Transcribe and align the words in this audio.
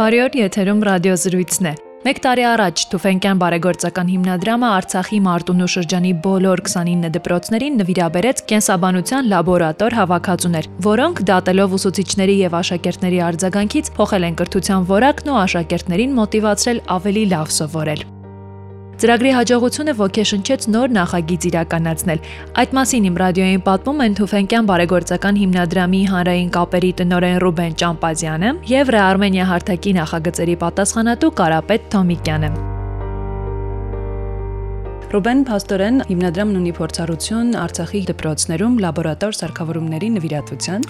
Բարի 0.00 0.20
օր, 0.24 0.36
եթերում 0.38 0.78
ռադիոզրույցն 0.86 1.66
է։ 1.68 1.70
Մեկ 2.06 2.18
տարի 2.24 2.44
առաջ 2.50 2.82
Թուֆենկյան 2.88 3.40
բարեգործական 3.42 4.10
հիմնադրամը 4.12 4.68
Արցախի 4.76 5.18
Մարտունու 5.26 5.66
շրջանի 5.74 6.12
բոլոր 6.24 6.62
29 6.70 7.10
դպրոցներին 7.16 7.76
նվիրաբերեց 7.82 8.40
կենսաբանության 8.52 9.28
լաբորատոր 9.34 9.96
հավաքածուներ, 9.98 10.68
որոնք 10.86 11.20
դատելով 11.32 11.74
ուսուցիչների 11.80 12.36
եւ 12.38 12.56
աշակերտների 12.62 13.20
արձագանքից 13.26 13.92
փոխել 14.00 14.26
են 14.30 14.40
կրթության 14.40 14.88
որակն 14.94 15.28
ու 15.34 15.36
աշակերտներին 15.42 16.16
մոտիվացրել 16.22 16.82
ավելի 16.96 17.26
լավ 17.34 17.52
սովորել։ 17.60 18.08
Ծրագրի 19.00 19.30
հաջողությունը 19.32 19.92
ոգեշնչեց 19.96 20.64
նոր 20.74 20.90
նախագիծ 20.92 21.44
իրականացնել։ 21.50 22.18
Այդ 22.60 22.74
մասին 22.76 23.06
իմ 23.08 23.14
ռադիոյին 23.22 23.62
պատմում 23.68 24.02
են 24.06 24.16
Թուֆենկյան 24.18 24.68
բարեգործական 24.70 25.38
հիմնադրամի 25.40 26.00
հանրային 26.10 26.50
կապերի 26.56 26.90
տնօրեն 26.98 27.38
Ռուբեն 27.44 27.78
Ճամպազյանը 27.80 28.50
եւ 28.74 28.92
Ռեարմենիա 28.96 29.46
հարթակի 29.54 29.96
նախագծերի 30.00 30.58
պատասխանատու 30.66 31.32
Կարապետ 31.40 31.88
Թոմիկյանը։ 31.96 32.52
Ռուբեն 35.10 35.40
Փաստորեն 35.42 35.96
հիմնադրամն 36.06 36.58
ունի 36.60 36.72
փորձառություն 36.76 37.48
Արցախի 37.58 38.00
դպրոցներում 38.12 38.74
լաբորատոր 38.84 39.34
սարքավորումների 39.34 40.10
նվիրատվության։ 40.14 40.84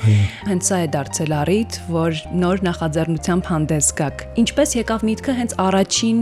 Հենց 0.51 0.67
սա 0.69 0.81
է 0.85 0.89
դարձել 0.93 1.33
առիթ, 1.39 1.79
որ 1.89 2.19
նոր 2.43 2.61
նախաձեռնությամբ 2.67 3.49
հանդես 3.49 3.89
գաք։ 4.01 4.25
Ինչպես 4.43 4.75
եկավ 4.77 5.05
միտքը 5.09 5.37
հենց 5.41 5.55
առաջին 5.65 6.19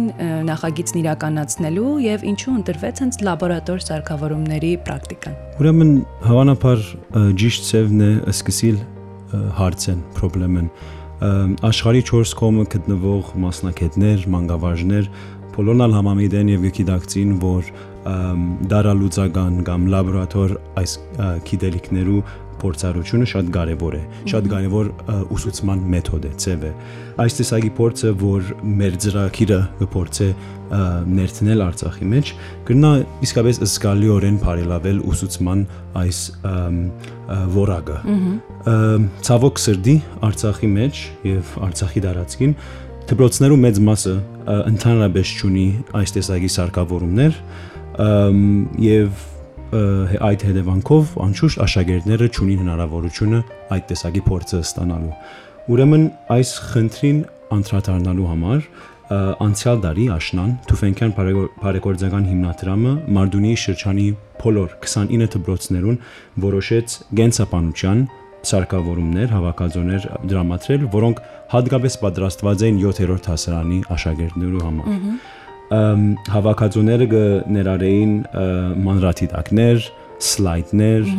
նախագիծն 0.47 1.01
իրականացնելու 1.03 1.97
եւ 2.07 2.27
ինչու 2.31 2.55
ընտրվեց 2.55 3.03
հենց 3.03 3.19
լաբորատոր 3.27 3.83
սարքավորումների 3.89 4.71
պրակտիկան։ 4.87 5.35
Ուրեմն 5.59 5.91
հավանաբար 6.29 6.87
ճիշտ 7.43 7.67
ծևն 7.73 8.07
է 8.07 8.13
սկսիլ 8.31 8.79
հարցեն, 9.59 9.99
խնդրեն 10.23 10.71
աշխարհի 11.67 12.03
4 12.07 12.33
կողմը 12.39 12.65
գտնվող 12.79 13.31
մասնակիցներ, 13.43 14.27
մանկավարժներ 14.31 15.09
բոլորն 15.59 15.95
համամիտ 15.97 16.35
են 16.39 16.51
եւ 16.53 16.67
գիտակցին, 16.77 17.31
որ 17.43 17.71
դարալուծական 18.73 19.63
կամ 19.69 19.89
լաբորատոր 19.95 20.55
այս 20.83 20.99
գիտելիքներու 21.49 22.21
փորձառությունը 22.59 23.27
շատ 23.31 23.51
կարևոր 23.55 23.95
է, 23.95 24.01
շատ 24.33 24.47
կարևոր 24.53 24.89
ուսուցման 25.35 25.83
մեթոդ 25.95 26.25
է, 26.27 26.31
ծև 26.43 26.65
է։ 26.67 26.71
Այս 27.23 27.37
տեսակի 27.39 27.71
փորձը, 27.79 28.11
որ 28.23 28.49
մեր 28.81 28.97
ծրագիրը 29.05 29.61
կփորձե 29.79 30.29
ներդնել 31.19 31.63
Արցախի 31.69 32.09
մեջ, 32.13 32.33
կնա 32.69 32.91
իսկապես 33.29 33.61
զգալիորեն 33.63 34.41
բարելավել 34.43 34.99
ուսուցման 35.13 35.63
այս 36.03 36.19
որակը։ 37.55 37.97
Ցավոք 39.29 39.63
սրդի 39.65 39.97
Արցախի 40.29 40.71
մեջ 40.75 41.01
եւ 41.31 41.57
Արցախի 41.69 42.05
դարածքին 42.09 42.55
դպրոցներու 43.09 43.57
մեծ 43.63 43.79
մասը 43.87 44.15
ընդհանրապես 44.69 45.31
ունի 45.49 45.67
այս 45.97 46.11
տեսակի 46.19 46.51
սարքավորումներ, 46.53 47.39
եւ 47.99 49.27
այդ 50.29 50.45
հետևանքով 50.49 51.17
անշուշտ 51.25 51.63
աշակերտները 51.65 52.29
ճունին 52.37 52.61
հնարավորությունը 52.63 53.41
այդ 53.75 53.89
տեսակի 53.91 54.23
փորձը 54.29 54.61
ստանալու։ 54.65 55.17
Ուրեմն 55.69 56.05
այս 56.37 56.53
խնդրին 56.69 57.19
անդրադառնալու 57.59 58.29
համար 58.29 58.63
անցյալ 59.09 59.83
տարի 59.85 60.07
աշնան 60.15 60.55
Թուֆենկյան 60.69 61.13
բարեգործական 61.19 62.29
հիմնադրամը 62.29 62.93
Մարդունի 63.19 63.53
շրջանի 63.65 64.07
բոլոր 64.43 64.75
29 64.85 65.31
դպրոցներուն 65.35 66.01
որոշեց 66.45 66.97
գենսապանության 67.19 68.03
սարքավորումներ, 68.49 69.33
հավաքածոներ 69.35 70.05
դրամատրել, 70.31 70.85
որոնք 70.93 71.23
հատկապես 71.57 71.97
պատրաստված 72.05 72.65
էին 72.69 72.79
7-րդ 72.85 73.31
հասարանի 73.33 73.81
աշակերտներու 73.97 74.63
համար 74.69 74.93
հավաքածուները 75.69 77.07
կներարեին 77.13 78.13
մանրաթիթակներ, 78.87 79.89
սլայդներ 80.29 81.11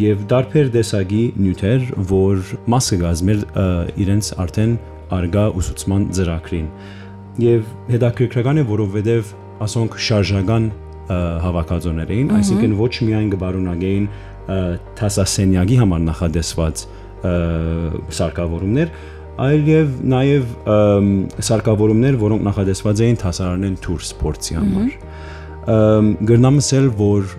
եւ 0.00 0.22
դարբեր 0.30 0.70
տեսակի 0.74 1.24
նյութեր, 1.38 1.84
որ 2.10 2.54
մասը 2.74 2.98
գազմեր 3.04 3.44
իրենց 4.04 4.30
արդեն 4.44 4.72
արգա 5.14 5.44
ուսուցման 5.60 6.06
ծրագրին։ 6.16 6.68
Եվ 7.44 7.68
հետաքրքրական 7.92 8.62
է, 8.62 8.66
որովհետեւ 8.72 9.32
ասոնք 9.68 9.98
շարժական 10.08 10.68
հավաքածուներ 11.44 12.12
էին, 12.14 12.30
այսինքն 12.38 12.76
ոչ 12.80 12.92
միայն 13.04 13.32
կբարունագեին 13.34 14.06
տասասենյակի 14.98 15.76
համար 15.82 16.04
նախադեсված 16.08 16.84
սարքավորումներ, 18.18 18.94
այլ 19.42 19.68
եւ 19.70 19.94
նաեւ 20.14 20.50
սարքավորումներ, 21.48 22.18
որոնք 22.20 22.44
նախադեсված 22.48 23.00
էին 23.04 23.18
հասարակեն 23.24 23.78
թուր 23.84 24.04
սպորտի 24.08 24.58
համար։ 24.58 24.92
Գրնամսել, 26.30 26.86
որ 27.00 27.34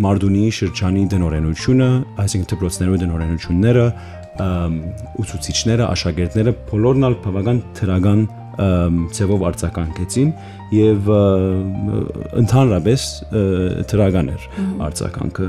Մարդունի 0.00 0.44
շրջանի 0.56 1.02
դնորենությունը, 1.12 1.88
այսինքն 2.24 2.50
դպրոցներու 2.50 3.00
դնորենությունները, 3.02 3.86
ուսուցիչները, 5.20 5.88
աշակերտները 5.90 6.54
բոլորն 6.70 7.08
ալ 7.10 7.16
բավական 7.24 7.58
թրական 7.76 8.22
ծևով 9.16 9.44
արձականքեցին 9.50 10.30
եւ 10.76 11.10
ընդհանրապես 12.40 13.04
թրական 13.90 14.32
էր 14.34 14.46
արձականքը 14.88 15.48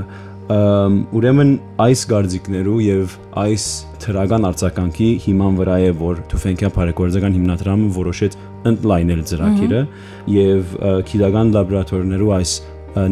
ուրեմն 0.52 1.50
այս 1.82 2.00
գարձիկներու 2.10 2.78
եւ 2.84 3.12
այս 3.42 3.66
թրական 4.02 4.46
արձականքի 4.48 5.08
հիման 5.24 5.58
վրա 5.60 5.76
է 5.86 5.92
որ 6.00 6.20
Թուֆենկյան 6.32 6.74
բարեգործական 6.76 7.36
հիմնադրամը 7.38 7.88
որոշեց 7.96 8.36
ընդլայնել 8.72 9.22
ծրագիրը 9.30 9.82
եւ 10.34 10.74
քիդական 11.08 11.54
լաբորատորներու 11.56 12.32
այս 12.38 12.54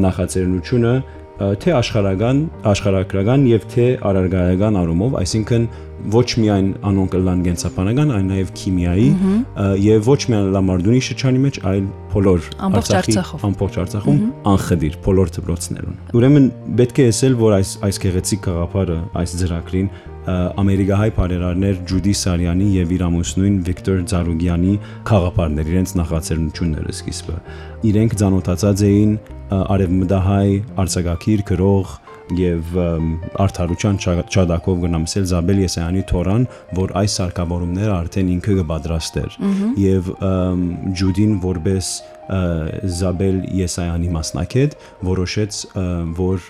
նախաձեռնությունը 0.05 0.95
թե 1.41 1.73
աշխարհական, 1.73 2.41
աշխարհակրական 2.69 3.47
եւ 3.49 3.62
թե 3.73 3.87
արարգայական 4.11 4.77
առումով, 4.81 5.15
այսինքն 5.21 5.65
ոչ 6.12 6.27
միայն 6.41 6.69
անոնք 6.91 7.17
լան 7.27 7.41
գենսապանական, 7.45 8.12
այլ 8.17 8.27
նաև 8.28 8.53
քիմիայի 8.61 9.09
եւ 9.84 10.06
ոչ 10.11 10.21
միայն 10.33 10.53
լամարդունի 10.56 11.01
շրջանի 11.06 11.43
մեջ, 11.45 11.59
այլ 11.71 11.89
բոլոր 12.15 12.47
Արցախի 12.69 13.17
ամբողջ 13.49 13.81
Արցախում 13.84 14.23
անխդիր 14.53 14.97
բոլոր 15.05 15.34
դպրոցներուն։ 15.37 15.99
Ուրեմն 16.21 16.47
պետք 16.81 17.01
է 17.01 17.09
ասել, 17.11 17.37
որ 17.41 17.57
այս 17.61 17.75
այս 17.89 18.01
գեղեցիկ 18.05 18.41
գաղափարը 18.49 18.97
այս 19.21 19.37
ծրագրին 19.41 19.91
ամերիկահայ 20.31 21.11
բարերարներ 21.17 21.78
Ջուդի 21.91 22.12
Սարյանի 22.21 22.67
եւ 22.77 22.91
իր 22.97 23.05
ամուսնուին 23.07 23.55
Վիկտոր 23.67 24.01
Զարուգյանի 24.11 24.75
խաղապարներ 25.11 25.71
իրենց 25.72 25.95
նախաձեռնությունները 26.01 26.95
սկիզբը 27.01 27.37
իրենք 27.91 28.17
ցանոթացած 28.21 28.84
էին 28.91 29.15
արևմտահայ 29.50 30.50
արձակագիր 30.84 31.44
գրող 31.50 31.99
եւ 32.38 32.77
արդարության 33.43 33.99
ճադակով 34.31 34.78
գնամսել 34.84 35.27
Զաբել 35.31 35.62
Եսայանի 35.65 36.05
թորան, 36.11 36.47
որ 36.78 36.94
այս 37.00 37.16
սարքավորումները 37.19 37.93
արդեն 37.97 38.31
ինքը 38.37 38.56
կպատրաստեր 38.60 39.37
եւ 39.83 40.10
Ջուդին 41.00 41.34
որպես 41.43 41.91
Զաբել 43.00 43.39
Եսայանի 43.59 44.10
մասնակետ 44.15 44.77
որոշեց 45.09 45.60
որ 46.21 46.44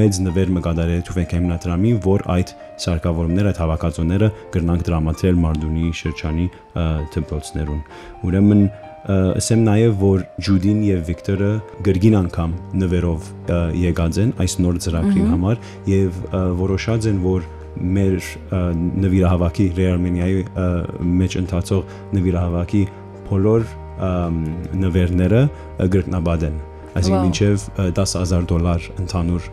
մեծ 0.00 0.20
նվեր 0.26 0.52
մկադարե 0.56 0.96
Թուվենք 1.06 1.34
հիմնադրամի 1.36 1.92
որ 2.10 2.26
այդ 2.34 2.54
սարքավորումները 2.84 3.52
այդ 3.52 3.60
հավաքածուները 3.62 4.30
կրնանք 4.56 4.86
դրամատրել 4.90 5.40
Մարդունի 5.46 5.92
շրջանի 6.00 6.46
դպրոցներուն 7.14 7.82
ուրեմն 8.26 8.64
ասեմ 9.08 9.62
նաև 9.64 9.94
որ 10.00 10.24
Ջուդին 10.44 10.80
եւ 10.84 11.02
Վիկտորը 11.08 11.50
գրգին 11.86 12.16
անգամ 12.20 12.54
նվերով 12.82 13.28
եկած 13.80 14.18
են 14.24 14.34
այս 14.44 14.56
նոր 14.60 14.80
ծրագրի 14.84 15.26
համար 15.30 15.60
եւ 15.88 16.18
որոշած 16.60 17.08
են 17.10 17.20
որ 17.24 17.46
մեր 17.96 18.30
նվիրահավաքի 19.04 19.68
Ռեարմենիայի 19.80 20.42
մեջ 21.20 21.36
ընթացող 21.44 21.94
նվիրահավաքի 22.18 22.82
բոլոր 23.30 23.68
նվերները 24.84 25.44
գրկնաբադ 25.94 26.50
են 26.50 26.60
այսինքն 26.98 27.26
մինչև 27.26 27.66
10000 27.98 28.48
դոլար 28.50 28.88
ընդհանուր 29.04 29.48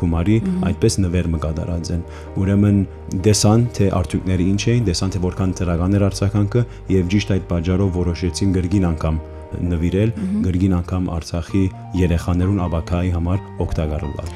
գումարի 0.00 0.38
այդպես 0.70 0.98
նվեր 1.04 1.28
մկադարած 1.34 1.92
են 1.94 2.02
ուրեմն 2.42 2.80
դեսան 3.28 3.68
թե 3.78 3.90
արդյունքները 4.00 4.48
ինչ 4.54 4.62
էին 4.74 4.88
դեսան 4.90 5.14
թե 5.14 5.22
որքան 5.28 5.54
դրական 5.60 5.98
էր 6.00 6.08
արձականքը 6.10 6.66
եւ 6.94 7.14
ճիշտ 7.14 7.34
այդ 7.36 7.48
պատճառով 7.54 7.96
որոշեցին 8.00 8.58
գրգին 8.58 8.90
անգամ 8.94 9.22
նվիրել 9.74 10.14
գրգին 10.44 10.74
անգամ 10.80 11.08
Արցախի 11.14 11.64
երեխաներուն 12.00 12.60
աբակայի 12.64 13.10
համար 13.14 13.42
օգտակար 13.64 14.06
լալ։ 14.14 14.32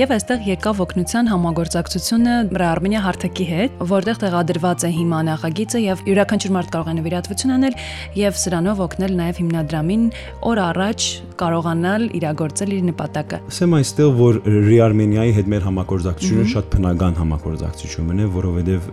Եվ 0.00 0.14
այստեղ 0.16 0.44
եկավ 0.50 0.82
օգնության 0.86 1.30
համագործակցությունը 1.30 2.34
Արմենիա 2.70 3.00
հարթակի 3.04 3.46
հետ, 3.50 3.80
որտեղ 3.90 4.20
տեղադրված 4.22 4.84
է 4.86 4.90
հիմա 4.94 5.18
նախագիծը 5.30 5.80
եւ 5.82 6.02
յուրաքանչյուր 6.10 6.52
մարդ 6.54 6.70
կարող 6.74 6.90
է 6.90 6.94
նվիրատվություն 7.00 7.54
անել 7.56 7.76
եւ 8.20 8.38
սրանով 8.40 8.82
օգնել 8.86 9.16
նաեւ 9.20 9.40
հիմնադրամին 9.40 10.04
օր 10.50 10.60
առաջ 10.70 11.06
կարողանալ 11.40 12.06
իրագործել 12.20 12.74
իր 12.76 12.84
նպատակը։ 12.90 13.40
Ասեմ 13.50 13.76
այստեղ, 13.80 14.10
որ 14.20 14.40
Ռիարմենիայի 14.70 15.34
հետ 15.40 15.50
մեր 15.50 15.66
համագործակցությունը 15.70 16.46
շատ 16.54 16.70
բնական 16.74 17.18
համագործակցություն 17.20 18.20
է, 18.20 18.28
որովհետեւ 18.36 18.90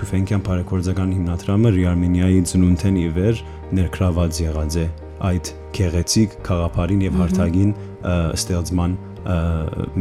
Թուֆենկյան 0.00 0.44
բարեգործական 0.50 1.14
հիմնադրամը 1.18 1.74
Ռիարմենիայի 1.76 2.40
ծնունդեն 2.50 3.00
ի 3.00 3.08
վեր 3.20 3.44
ներգրաված 3.80 4.40
եղած 4.50 4.79
է 4.80 4.86
այդ 5.30 5.52
քեղեցիկ 5.76 6.36
խաղապարին 6.48 7.04
եւ 7.06 7.18
հարթագին 7.20 7.72
ստեղծման 8.40 8.96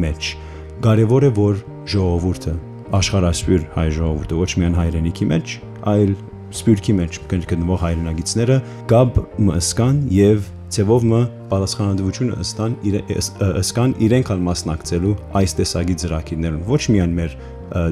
մեջ։ 0.06 0.30
Կարևոր 0.86 1.28
է 1.28 1.32
որ 1.40 1.64
ժողովուրդը 1.94 2.54
աշխարհասպյուր 3.00 3.66
հայ 3.76 3.88
ժողովուրդը 4.00 4.38
ոչ 4.40 4.52
միայն 4.60 4.78
հայրենիքի 4.80 5.26
մեջ, 5.30 5.56
այլ 5.94 6.14
սպյուրքի 6.50 6.94
մեջ 6.98 7.20
գտնվող 7.30 7.82
հայրենագիցները 7.84 8.56
գաբ 8.90 9.20
մսկան 9.50 10.00
եւ 10.16 10.48
ձևով 10.74 11.06
մը 11.10 11.20
պատասխանատվությունը 11.50 12.36
ըստան 12.44 12.76
ըսկան 13.60 13.94
իրենք 14.06 14.32
ալ 14.34 14.44
մասնակցելու 14.48 15.14
այս 15.40 15.56
տեսակի 15.60 15.96
ծրագիրներուն 16.04 16.66
ոչ 16.70 16.82
միայն 16.94 17.16
մեր 17.20 17.38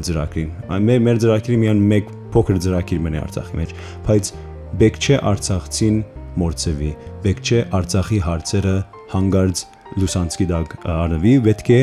ծրագրին 0.07 0.51
մեր 0.89 1.01
մեր 1.07 1.21
ծրագրի 1.23 1.57
միայն 1.63 1.81
մեկ 1.93 2.11
փոքր 2.33 2.61
ծրագիր 2.65 3.01
մնա 3.07 3.23
Արցախի 3.27 3.59
մեջ 3.61 3.73
բայց 4.07 4.31
բեք 4.81 5.01
չէ 5.01 5.19
Արցախցին 5.31 5.99
մորցեվի 6.41 6.91
բեք 7.25 7.41
չէ 7.47 7.59
Արցախի 7.77 8.19
հարցերը 8.27 8.75
հանգարց 9.13 9.63
լուսանցքի 9.97 10.47
դակ 10.51 10.73
արվի 10.93 11.33
պետք 11.47 11.69
է 11.77 11.81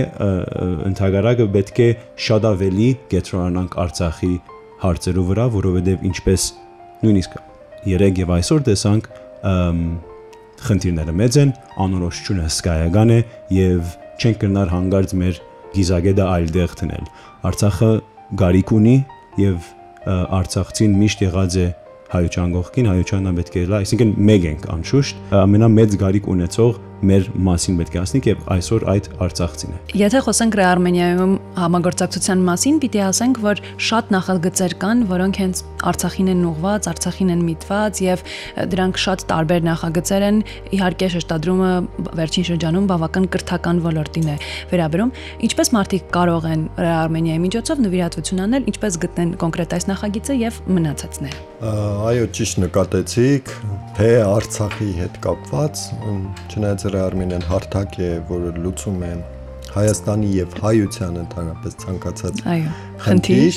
ընդհանրակը 0.91 1.47
պետք 1.55 1.81
է 1.85 1.89
շատ 2.29 2.49
ավելի 2.51 2.89
կետրոնանանք 3.15 3.77
Արցախի 3.85 4.33
հարցերով 4.85 5.31
վրա 5.33 5.47
որովհետև 5.55 6.09
ինչպես 6.11 6.49
նույնիսկ 7.05 7.39
երեք 7.95 8.21
եւ 8.25 8.35
այսօր 8.39 8.67
տեսանք 8.69 9.09
խնդիրները 10.65 11.15
մեծ 11.19 11.37
են, 11.43 11.51
անորոշությունը 11.85 12.45
հսկայական 12.49 13.13
է 13.15 13.19
եւ 13.55 13.95
չենք 14.21 14.39
կնար 14.45 14.71
հանգարց 14.73 15.15
մեր 15.21 15.41
գիզագետը 15.75 16.27
այլ 16.35 16.53
դեղ 16.55 16.77
տնել։ 16.81 17.09
Արցախը 17.51 17.91
գարիք 18.41 18.73
ունի 18.79 18.97
եւ 19.43 19.69
Արցախցին 20.39 20.97
միշտ 21.01 21.25
եղած 21.25 21.59
է 21.65 21.67
հայության 22.15 22.55
կողքին, 22.55 22.89
հայությանն 22.95 23.39
պետք 23.39 23.57
է 23.59 23.65
լա, 23.71 23.81
այսինքն 23.85 24.13
մեկ 24.31 24.45
ենք 24.51 24.67
անշուշտ, 24.75 25.23
ամենամեծ 25.45 25.97
գարիք 26.05 26.29
ունեցող 26.35 26.79
մեր 27.09 27.29
մասին 27.47 27.79
պետք 27.81 27.95
է 27.95 28.01
ասենք 28.05 28.29
եւ 28.31 28.45
այսօր 28.55 28.85
այդ 28.95 29.09
Արցախցին 29.25 29.75
է։ 29.75 29.79
Եթե 30.01 30.21
խոսենք 30.25 30.57
Արմենիայում 30.65 31.33
համագործակցության 31.61 32.45
մասին, 32.49 32.79
պիտի 32.85 33.01
ասենք, 33.05 33.41
որ 33.45 33.63
շատ 33.89 34.13
նախագծեր 34.15 34.75
կան, 34.85 35.03
որոնք 35.11 35.41
հենց 35.45 35.63
Արցախին 35.85 36.31
են 36.35 36.45
ուղված, 36.49 36.89
Արցախին 36.95 37.33
են 37.35 37.43
միտված 37.45 38.01
եւ 38.05 38.25
դրանք 38.75 39.01
շատ 39.05 39.25
տարբեր 39.31 39.65
նախագծեր 39.69 40.25
են։ 40.29 40.39
Իհարկե 40.75 41.09
շեշտադրումը 41.15 41.73
վերջին 42.21 42.49
շրջանում 42.49 42.89
բավական 42.95 43.29
կրթական 43.35 43.83
ոլորտին 43.85 44.31
է 44.33 44.37
վերաբերում։ 44.73 45.13
Ինչպես 45.49 45.73
մարդիկ 45.77 46.09
կարող 46.15 46.49
են 46.55 46.63
Արմենիայի 46.95 47.43
միջոցով 47.45 47.85
նվիրատվություն 47.85 48.45
անել, 48.45 48.69
ինչպես 48.75 48.99
գտնեն 49.05 49.35
կոնկրետ 49.45 49.77
այս 49.77 49.89
նախագիծը 49.93 50.39
եւ 50.41 50.61
մնացածները։ 50.75 51.43
Այո, 51.65 52.25
ճիշտ 52.37 52.59
նկատեցիք, 52.65 53.53
թե 53.97 54.09
Արցախի 54.25 54.89
հետ 54.99 55.15
կապված, 55.25 55.85
չնայած 56.53 56.85
Արմենիան 57.05 57.47
հարթակ 57.51 57.99
է, 58.01 58.11
որը 58.31 58.53
լուծում 58.65 59.01
է 59.09 59.15
Հայաստանի 59.75 60.29
եւ 60.35 60.53
հայության 60.63 61.17
ընդհանրապես 61.25 61.77
ցանկացած 61.83 62.43
խնդիր, 63.05 63.57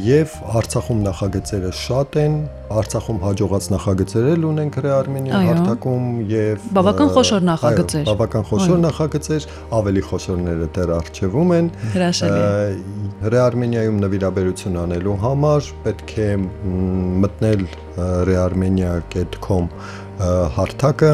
եւ 0.00 0.34
Արցախում 0.56 1.00
նախագծերը 1.04 1.70
շատ 1.76 2.16
են, 2.22 2.36
Արցախում 2.72 3.18
հաջողած 3.20 3.66
նախագծեր 3.72 4.28
էլ 4.32 4.46
ունենք 4.48 4.78
Ռեարմենիա 4.86 5.40
հարթակում 5.48 6.06
եւ 6.30 6.68
բավական 6.78 7.10
խոշոր 7.16 7.44
նախագծեր։ 7.48 8.06
Բավական 8.08 8.46
խոշոր 8.48 8.80
նախագծեր, 8.86 9.46
ավելի 9.78 10.04
խոշորները 10.08 10.68
դեռ 10.78 10.92
արժևում 10.96 11.52
են։ 11.58 11.68
Հրաշալի։ 11.92 12.40
Ռեարմենիայում 13.36 13.98
նվիրաբերություն 14.06 14.78
անելու 14.86 15.18
համար 15.26 15.68
պետք 15.84 16.14
է 16.22 16.30
մտնել 17.26 17.66
rearmenia.com 18.32 19.68
հարթակը 20.56 21.12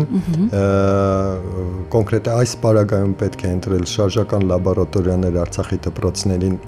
կոնկրետ 1.95 2.33
այս 2.35 2.57
պարագայում 2.65 3.15
պետք 3.23 3.45
է 3.45 3.53
ընտրել 3.59 3.87
շարժական 3.93 4.49
լաբորատորիաներ 4.53 5.39
Արցախի 5.45 5.79
դպրոցներին 5.89 6.59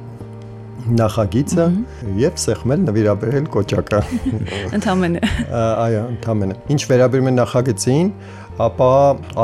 նախագիծը 1.00 1.66
եւ 2.18 2.38
սեղմել 2.40 2.84
նվիրաբերել 2.88 3.48
կոճակը։ 3.54 4.00
Ընդամենը։ 4.78 5.20
Այո, 5.60 6.04
ընդամենը։ 6.16 6.56
Ինչ 6.74 6.80
վերաբերում 6.90 7.30
է 7.30 7.34
նախագծին, 7.36 8.10
ապա 8.60 8.88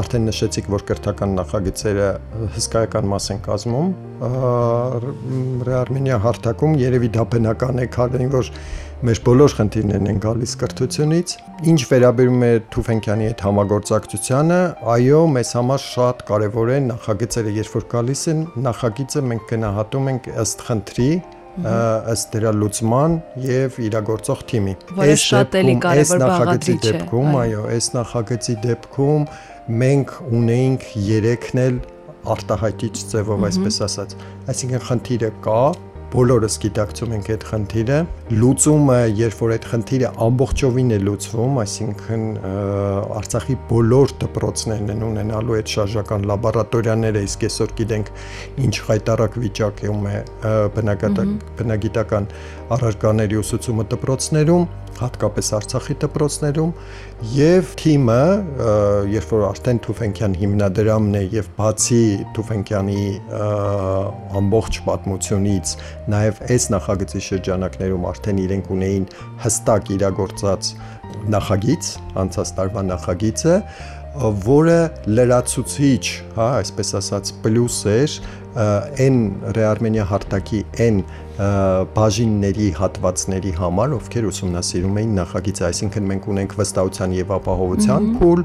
արդեն 0.01 0.27
նշեցիք, 0.29 0.67
որ 0.73 0.85
կրթական 0.91 1.37
նախագծերը 1.39 2.09
հսկայական 2.57 3.09
մաս 3.13 3.29
են 3.33 3.41
կազմում 3.47 3.93
Ռեարմենիա 5.69 6.19
հարթակում, 6.27 6.77
երևի 6.83 7.13
դա 7.17 7.25
բնական 7.37 7.81
է, 7.85 7.87
քանի 7.97 8.29
որ 8.35 8.51
մեր 9.05 9.19
բոլոր 9.27 9.53
խնդիրներն 9.59 10.07
են 10.09 10.19
գալիս 10.25 10.53
կրթությունից։ 10.57 11.33
Ինչ 11.69 11.81
վերաբերում 11.91 12.45
է 12.47 12.51
Թուֆենկյանի 12.73 13.27
հետ 13.29 13.43
համագործակցությանը, 13.45 14.61
այո, 14.95 15.19
մեզ 15.37 15.51
համար 15.59 15.83
շատ 15.85 16.23
կարևոր 16.31 16.71
է 16.73 16.79
նախագծերը, 16.87 17.53
երբ 17.59 17.75
որ 17.77 17.85
գալիս 17.93 18.23
են, 18.33 18.41
նախագիծը 18.67 19.23
մենք 19.29 19.45
գնահատում 19.53 20.09
ենք 20.13 20.29
ըստ 20.45 20.65
խնդրի, 20.69 21.11
ըստ 22.17 22.33
դրա 22.37 22.53
լուծման 22.57 23.19
եւ 23.45 23.77
իրագործող 23.85 24.41
թիմի։ 24.49 24.75
Այս 25.07 25.27
շատ 25.27 25.59
էլի 25.61 25.75
կարևոր 25.85 26.25
բաղադրիչ 26.25 26.81
է։ 26.81 26.87
Դեպքում, 26.87 27.37
այո, 27.43 27.67
այս 27.77 27.91
նախագծի 27.97 28.57
դեպքում 28.65 29.29
մենք 29.85 30.17
ունեինք 30.41 30.89
3-ն 30.97 31.63
էլ 31.67 31.79
արտահայտիչ 32.37 32.95
ձևով, 33.13 33.47
այսպես 33.51 33.79
ասած։ 33.87 34.17
Այսինքն 34.53 34.85
խնդիրը 34.89 35.31
կա, 35.47 35.61
բոլորս 36.13 36.57
գիտակցում 36.63 37.15
ենք 37.17 37.29
այդ 37.35 37.45
խնդիրը 37.51 37.97
լուծումը 38.41 38.99
երբ 39.19 39.41
որ 39.43 39.53
այդ 39.57 39.65
խնդիրը 39.71 40.11
ամբողջովին 40.27 40.93
է 40.97 40.99
լուծվում 41.07 41.59
այսինքն 41.63 42.23
Արցախի 43.21 43.57
բոլոր 43.73 44.15
դպրոցներն 44.23 44.93
են 44.95 45.03
ունենալու 45.07 45.57
այդ 45.59 45.73
շարժական 45.75 46.29
լաբորատորիաները 46.31 47.25
իսկ 47.27 47.47
այսօր 47.51 47.75
գիտենք 47.81 48.13
ինչ 48.67 48.75
հայտարարակ 48.87 49.39
վիճակում 49.47 50.07
է 50.07 50.17
բնագիտական 51.59 52.31
առարկաների 52.75 53.39
ուսուցումը 53.43 53.85
դպրոցներում 53.93 54.67
հատկապես 54.97 55.49
Արցախի 55.57 55.95
դպրոցներում 56.03 56.71
եւ 57.37 57.73
թիմը 57.81 58.21
երբ 59.13 59.33
որ 59.35 59.45
արդեն 59.51 59.81
Թուֆենկյան 59.87 60.37
հիմնադրամն 60.41 61.19
է 61.21 61.23
եւ 61.37 61.51
բացի 61.59 62.01
Թուֆենկյանի 62.39 63.03
ամբողջ 64.41 64.81
պատմությունից 64.87 65.75
նաեւ 66.17 66.41
այս 66.57 66.69
նախագծի 66.77 67.23
շրջանակներում 67.29 68.09
արդեն 68.13 68.43
իրենք 68.47 68.73
ունեին 68.77 69.07
հստակ 69.45 69.93
իրագործած 69.97 70.73
նախագիծ, 71.37 71.93
անցած 72.23 72.51
տարվա 72.57 72.83
նախագիծը, 72.87 73.55
որը 74.47 74.77
լրացուցիչ, 75.13 76.05
հա, 76.37 76.47
այսպես 76.63 76.93
ասած, 77.01 77.33
պլյուս 77.45 77.81
էր 77.93 78.15
այն 78.57 79.19
Ռեարմենիա 79.57 80.07
հարթակի 80.09 80.61
այն 80.87 81.03
բաժինների 81.37 82.69
հատվածների 82.79 83.51
համար, 83.59 83.95
ովքեր 83.97 84.29
ուսումնասիրում 84.31 85.01
էին 85.03 85.11
նախագիծը, 85.19 85.65
այսինքն 85.69 86.07
մենք 86.11 86.29
ունենք 86.33 86.55
վստահության 86.61 87.17
եւ 87.17 87.35
ապահովության 87.37 88.07
փուլ, 88.17 88.45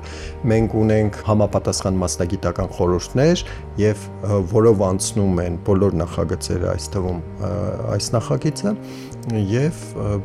մենք 0.51 0.75
ունենք 0.81 1.19
համապատասխան 1.29 2.01
մասնագիտական 2.01 2.73
խորհուրդներ 2.75 3.45
եւ 3.79 4.03
որով 4.51 4.83
անցնում 4.91 5.41
են 5.45 5.57
բոլոր 5.71 5.97
նախագծերը 6.01 6.69
այս 6.75 6.91
թվում 6.91 7.23
այս 7.95 8.11
նախագիծը 8.17 8.75
եւ 9.29 9.81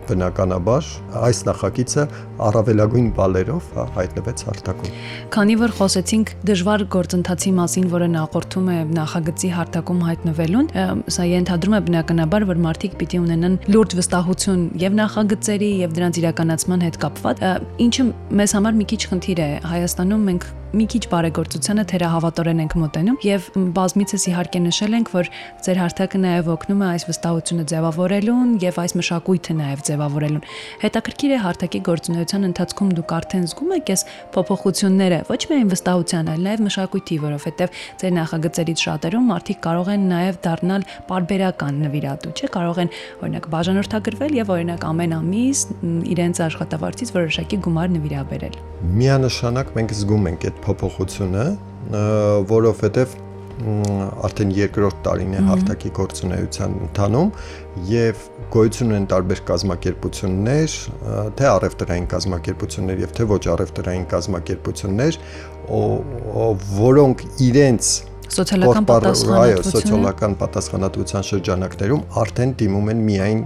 բնականաբար 0.08 0.87
այս 1.20 1.40
նախագիծը 1.46 2.04
առավելագույն 2.46 3.08
բալերով 3.16 3.66
հայտնվեց 3.96 4.44
հարթակում։ 4.46 4.94
Քանի 5.37 5.56
որ 5.61 5.75
խոսեցինք 5.76 6.32
դժվար 6.49 6.85
գործընթացի 6.96 7.52
մասին, 7.61 7.88
որը 7.92 8.08
նախորդում 8.16 8.70
է 8.73 8.78
նախագծի 8.96 9.50
հարթակում 9.56 10.00
հայտնվելուն, 10.06 10.70
սա 11.16 11.28
ենթադրում 11.28 11.76
է 11.76 11.80
բնականաբար, 11.90 12.49
որ 12.52 12.56
մարդիկ 12.65 12.95
պիտի 13.01 13.21
ունենան 13.23 13.57
լուրջ 13.73 13.97
վստահություն 14.01 14.63
եւ 14.83 14.97
նախագծերի 15.01 15.71
եւ 15.83 15.97
դրանց 15.97 16.21
իրականացման 16.23 16.85
հետ 16.87 17.01
կապված, 17.07 17.43
ինչը 17.87 18.07
մեզ 18.41 18.57
համար 18.57 18.79
մի 18.81 18.87
քիչ 18.93 19.01
խնդիր 19.13 19.43
է։ 19.47 19.51
Հայաստանում 19.67 20.27
մենք 20.31 20.49
մի 20.75 20.85
քիչ 20.90 21.00
բարեգործությանը 21.12 21.82
թերահավատորեն 21.90 22.61
ենք 22.64 22.73
մոտենում 22.80 23.16
եւ 23.23 23.44
բազմիցս 23.76 24.25
իհարկե 24.32 24.61
նշել 24.64 24.96
ենք, 24.96 25.11
որ 25.14 25.28
ձեր 25.62 25.78
հարթակը 25.78 26.18
նաեւ 26.25 26.49
օգնում 26.56 26.82
է 26.82 26.87
այս 26.90 27.04
վստահությունը 27.06 27.66
ձևավորելուն 27.70 28.50
եւ 28.64 28.80
այս 28.82 28.94
մշակույթը 28.99 29.54
նաեւ 29.61 29.85
ձևավորելուն։ 29.87 30.42
Հետաքրքիր 30.82 31.35
է 31.37 31.38
հարթակի 31.46 31.80
գործունեության 31.87 32.49
ընթացքում 32.50 32.90
դուք 32.99 33.14
արդեն 33.16 33.46
զգում 33.46 33.75
եք 33.76 33.92
այս 33.94 34.02
փոփոխությունները 34.35 35.20
ոչ 35.30 35.40
միայն 35.46 35.70
վստահության, 35.70 36.30
այլ 36.35 36.42
նաեւ 36.46 36.64
մշակույթի, 36.66 37.16
որովհետեւ 37.26 37.80
ձեր 38.02 38.12
նախագծերից 38.16 38.85
շատերում 38.87 39.30
մարդիկ 39.30 39.62
կարող 39.66 39.90
են 39.94 40.06
նաեւ 40.11 40.40
դառնալ 40.46 40.87
parberakan 41.06 41.80
նվիրատու, 41.87 42.35
չէ՞, 42.37 42.50
կարող 42.56 42.82
են 42.82 42.92
օրինակ 43.23 43.49
բաժանորդագրվել 43.54 44.38
եւ 44.42 44.52
օրինակ 44.56 44.87
ամեն 44.90 45.16
ամիս 45.20 45.64
իրենց 46.16 46.42
աշխատավարձից 46.46 47.14
որոշակի 47.16 47.61
գումար 47.66 47.92
նվիրաբերել։ 47.96 48.58
Միանշանակ 48.96 49.73
մենք 49.76 49.94
զգում 49.96 50.26
ենք 50.30 50.46
այդ 50.46 50.56
փոփոխությունը, 50.65 51.47
որովհետեւ 52.57 53.23
արդեն 53.57 54.51
երկրորդ 54.53 54.99
տարին 55.07 55.37
է 55.39 55.43
հարթակի 55.47 55.91
գործունեության 55.97 56.73
ընթանում 56.87 57.29
եւ 57.89 58.25
գոյություն 58.53 58.91
ունեն 58.93 59.07
տարբեր 59.13 59.41
կազմակերպություններ, 59.51 60.75
թե 61.41 61.47
առևտրային 61.53 62.09
կազմակերպություններ 62.13 63.01
եւ 63.07 63.15
թե 63.17 63.29
ոչ 63.33 63.41
առևտրային 63.55 64.05
կազմակերպություններ, 64.13 65.19
որոնք 66.77 67.25
իրենց 67.47 67.93
սոցիալական 68.37 68.89
պատասխանատվություն, 68.91 69.41
այո, 69.41 69.63
սոցիալական 69.71 70.37
պատասխանատվության 70.43 71.27
շրջանակներում 71.31 72.03
արդեն 72.23 72.55
դիմում 72.61 72.91
են 72.93 73.05
միայն 73.07 73.41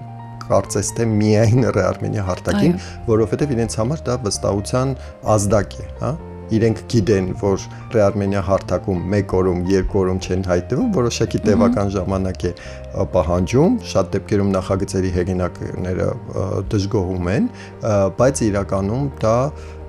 կարծես 0.50 0.90
թե 0.96 1.06
միայն 1.10 1.68
Ռեարմենիա 1.76 2.24
հարտակին, 2.26 2.74
որովհետև 3.06 3.54
իրենց 3.54 3.78
համար 3.78 4.02
դա 4.08 4.16
վստահության 4.24 4.96
ազդակ 5.36 5.78
է, 5.78 5.86
հա 6.00 6.12
իրենք 6.56 6.82
գիտեն, 6.92 7.26
որ 7.40 7.64
Ռեարմենիա 7.94 8.42
հարթակում 8.50 9.16
1 9.20 9.34
օրում, 9.40 9.60
2 9.70 9.82
օրում 10.00 10.20
չեն 10.26 10.46
հայտնվում, 10.50 10.92
որոշակի 10.98 11.42
տևական 11.46 11.92
ժամանակ 11.96 12.46
է 12.50 12.52
պահանջում, 13.14 13.76
շատ 13.90 14.14
դեպքերում 14.14 14.54
նախագծերի 14.56 15.10
հեղինակները 15.16 16.08
դժգոհում 16.74 17.30
են, 17.34 17.50
բայց 18.20 18.42
իրականում 18.50 19.04
դա 19.24 19.36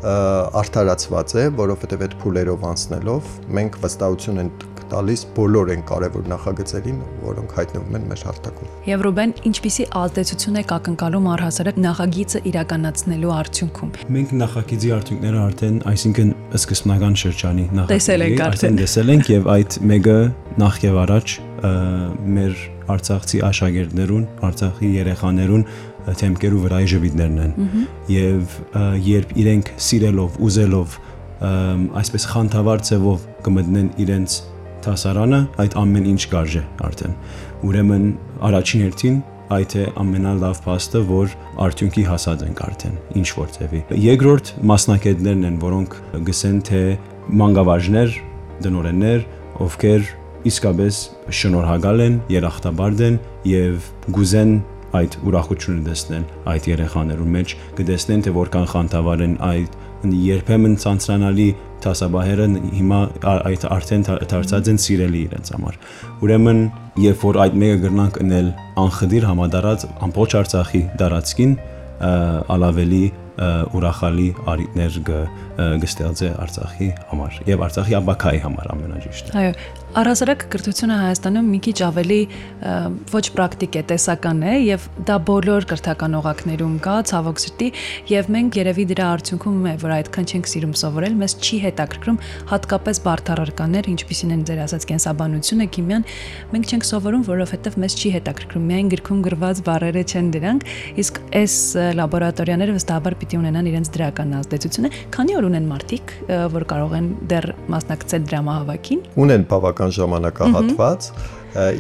արդարացված 0.02 1.34
է, 1.38 1.48
որովհետև 1.62 2.06
այդ 2.08 2.14
փուլերով 2.22 2.64
անցնելով 2.72 3.34
մենք 3.58 3.76
վստահություն 3.84 4.42
ենք 4.42 4.64
տալիս 4.92 5.22
բոլոր 5.38 5.72
այն 5.72 5.84
կարևոր 5.88 6.26
նախագծերին, 6.32 6.98
որոնք 7.24 7.54
հայտնվում 7.60 7.98
են 8.00 8.08
մեր 8.12 8.24
հարթակում։ 8.28 8.72
Եվ 8.90 9.04
Ռուբեն, 9.08 9.34
ինչպիսի 9.52 9.86
ազդեցություն 10.02 10.60
է 10.60 10.64
կակնկալում 10.72 11.30
առհասարակ 11.38 11.82
նախագիծը 11.86 12.44
իրականացնելու 12.52 13.34
արդյունքում։ 13.38 13.94
Մենք 14.18 14.34
նախագիծի 14.42 14.96
արդյունքները 14.98 15.44
արդեն, 15.48 15.78
այսինքն 15.92 16.34
սկզբնական 16.58 17.16
շրջանի 17.22 17.66
նախագիծի 17.78 18.42
արդեն 18.46 18.78
տեսել 18.82 19.12
ենք 19.16 19.30
եւ 19.32 19.50
այդ 19.56 19.78
մեկը 19.92 20.18
նախ 20.62 20.80
եւ 20.84 20.98
առաջ 21.06 21.36
մեր 22.36 22.62
Արցախցի 22.92 23.40
աշակերտներուն, 23.48 24.24
Արցախի 24.48 24.88
երեխաներուն 24.98 25.64
թեմքերու 26.22 26.62
վրայի 26.66 26.90
ժպիտներն 26.92 27.42
են։ 27.46 27.54
Եվ 28.12 28.56
երբ 29.06 29.34
իրենք 29.42 29.72
սիրելով, 29.86 30.40
ուզելով 30.48 30.98
այսպես 32.02 32.26
խանթավար 32.32 32.84
ձևով 32.90 33.28
կմտնեն 33.46 33.92
իրենց 34.06 34.38
հասարանը 34.82 35.40
այդ 35.62 35.78
ամեն 35.82 36.10
ինչ 36.12 36.22
կարժե 36.32 36.64
արդեն։ 36.90 37.16
Ուրեմն 37.70 38.06
առաջին 38.50 38.84
հերթին 38.86 39.18
այդ 39.56 39.76
է 39.82 39.86
ամենալավ 40.02 40.60
փաստը, 40.66 41.02
որ 41.12 41.36
արդյունքի 41.66 42.04
հասած 42.08 42.44
ենք 42.48 42.62
արդեն 42.68 42.98
ինչ 43.22 43.28
որ 43.38 43.54
ձևի։ 43.58 43.82
Երկրորդ 44.06 44.52
մասնակիցներն 44.72 45.48
են, 45.52 45.58
որոնք 45.62 45.96
գսեն 46.32 46.60
թե 46.72 46.84
մանկավարժներ, 47.42 48.20
դնորեններ, 48.66 49.26
ովքեր 49.62 50.12
իսկապես 50.52 51.00
շնորհակալ 51.42 52.04
են, 52.06 52.16
երախտաբարդ 52.32 53.04
են 53.08 53.18
եւ 53.52 53.90
գուզեն 54.18 54.54
այդ 54.98 55.18
ուրախությունը 55.28 55.84
տեսնել 55.88 56.24
այդ 56.52 56.68
երեխաներու 56.72 57.28
մեջ, 57.36 57.54
կտեսնեն 57.78 58.24
թե 58.26 58.34
որքան 58.36 58.66
խանդավար 58.72 59.24
են 59.28 59.36
այդ 59.48 59.78
երբեմն 60.02 60.78
ցանցրանալի 60.82 61.48
տասաբահերը 61.82 62.48
հիմա 62.78 63.00
այդ 63.26 63.66
արդեն 63.76 64.06
դարձած 64.32 64.70
են 64.72 64.80
սիրելի 64.86 65.22
իրենց 65.28 65.52
համար։ 65.56 65.80
Ուրեմն, 66.26 66.62
երբ 67.02 67.26
որ 67.26 67.40
այդ 67.46 67.58
մեկը 67.62 67.80
գրնանք 67.86 68.20
ընել 68.26 68.52
անխդիր 68.82 69.28
համադարած 69.32 69.86
ամբողջ 70.08 70.36
Արցախի 70.42 70.82
դարածքին, 71.02 71.56
ալավելի 72.02 73.04
ուրախալի 73.42 74.28
արիտներ 74.52 74.98
գստեղծե 75.82 76.30
Արցախի 76.44 76.90
համար 77.12 77.38
եւ 77.48 77.64
Արցախի 77.66 77.96
աբակայի 78.02 78.42
համար 78.46 78.70
ամենաճիշտը։ 78.76 79.36
Այո, 79.42 79.54
Առհասարակ 79.92 80.44
կրթությունը 80.48 80.98
Հայաստանում 81.02 81.48
մի 81.52 81.58
քիչ 81.66 81.74
ավելի 81.84 82.18
ոչ 83.12 83.22
պրակտիկ 83.36 83.74
է, 83.76 83.82
տեսական 83.90 84.38
է 84.48 84.54
եւ 84.64 84.84
դա 85.04 85.16
բոլոր 85.28 85.66
կրթական 85.68 86.14
օղակներում 86.16 86.78
կա, 86.86 86.94
ցավոք 87.12 87.42
սրտի, 87.44 87.68
եւ 88.08 88.30
մենք 88.32 88.60
երևի 88.62 88.86
դրա 88.92 89.10
արդյունքում 89.18 89.66
է, 89.68 89.74
որ 89.82 89.94
այդքան 89.98 90.30
չենք 90.32 90.48
սիրում 90.52 90.76
սովորել, 90.80 91.18
մեզ 91.20 91.36
չի 91.44 91.60
հետաքրքրում 91.66 92.20
հատկապես 92.52 93.02
բարթարարկաններ, 93.04 93.90
ինչպիսին 93.92 94.32
են 94.32 94.46
ձեր 94.48 94.62
ասած 94.64 94.88
կենսաբանությունը, 94.92 95.68
քիմիան, 95.76 96.08
մենք 96.56 96.72
չենք 96.72 96.88
սովորում, 96.88 97.28
որովհետեւ 97.28 97.78
մեզ 97.84 97.98
չի 98.00 98.14
հետաքրքրում, 98.16 98.66
միայն 98.72 98.92
գրքում 98.96 99.20
գրված 99.28 99.62
բառերը 99.68 100.06
չեն 100.08 100.32
դրանք, 100.40 100.66
իսկ 101.04 101.22
այս 101.42 101.56
լաբորատորիաները 102.00 102.78
վստահաբար 102.80 103.18
պիտի 103.22 103.42
ունենան 103.42 103.70
իրենց 103.72 103.92
դրական 103.98 104.36
ազդեցությունը, 104.40 104.94
քանի 105.12 105.38
որ 105.42 105.50
ունեն 105.52 105.70
մարդիկ, 105.72 106.16
որ 106.56 106.68
կարող 106.72 106.96
են 107.02 107.08
դեռ 107.32 107.48
մասնակցել 107.76 108.28
դրամահավաքին։ 108.32 109.04
Ունեն 109.26 109.46
բավական 109.52 109.81
օրական 109.82 109.94
ժամանակահատված 109.98 111.06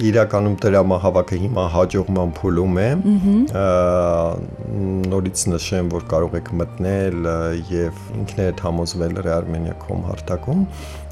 իրականում 0.03 0.55
դրամահավաքը 0.59 1.37
հիմա 1.41 1.63
հաջողման 1.71 2.31
փուլում 2.35 2.79
է 2.81 2.87
նորից 5.11 5.43
նշեմ 5.53 5.91
որ 5.93 6.07
կարող 6.11 6.35
եք 6.41 6.49
մտնել 6.59 7.29
եւ 7.71 8.01
ինքներդ 8.17 8.63
համոզվել 8.67 9.21
Rearmenia.com 9.27 10.03
հարթակում 10.09 10.65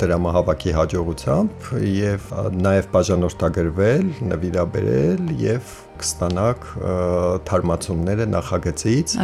դրամահավաքի 0.03 0.75
հաջողությամբ 0.79 1.69
եւ 1.93 2.34
նաեւ 2.67 2.89
բաժանորդագրվել 2.98 4.12
նվիրաբերել 4.34 5.31
եւ 5.46 5.72
կստանաք 6.01 6.68
թարմացումները 7.50 8.27
նախագծից 8.34 9.15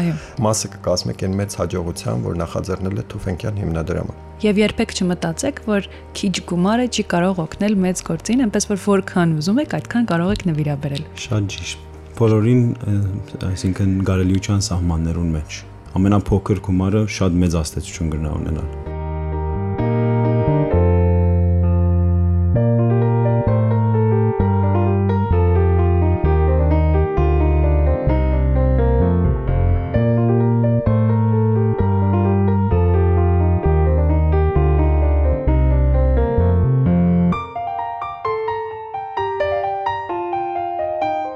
մասը 0.46 0.72
կկազմեք 0.76 1.26
այն 1.26 1.36
մեծ 1.42 1.58
հաջողության 1.62 2.26
որ 2.26 2.40
նախաձեռնել 2.44 3.02
է 3.02 3.06
Թուֆենկյան 3.16 3.60
հիմնադրամը 3.64 4.16
Եվ 4.44 4.58
երբեք 4.60 4.92
չմտածեք, 5.00 5.60
որ 5.64 5.86
քիչ 6.20 6.34
գումարը 6.52 6.88
չի 6.92 7.04
կարող 7.14 7.38
օգնել 7.46 7.78
մեծ 7.86 8.02
գործին, 8.10 8.42
այնպես 8.46 8.68
որ 8.68 8.82
որքան 8.84 9.36
ուզում 9.40 9.62
եք, 9.64 9.76
այդքան 9.80 10.10
կարող 10.12 10.34
եք 10.36 10.44
նվիրաբերել։ 10.52 11.06
Շատ 11.26 11.48
ճիշտ։ 11.56 11.86
Բոլորին, 12.20 12.66
այսինքն 13.52 13.96
գարելիության 14.12 14.68
սահմաններուն 14.68 15.32
մեջ 15.40 15.62
ամենափոքր 15.96 16.60
գումարը 16.68 17.06
շատ 17.20 17.40
մեծ 17.46 17.56
աստեցություն 17.62 18.12
կգնա 18.16 18.36
ունենալ։ 18.42 18.85